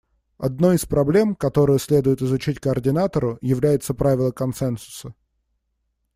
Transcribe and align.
Одной 0.39 0.77
из 0.77 0.85
проблем, 0.87 1.35
которую 1.35 1.77
следует 1.77 2.23
изучить 2.23 2.59
координатору, 2.59 3.37
является 3.39 3.93
правило 3.93 4.31
консенсуса. 4.31 5.13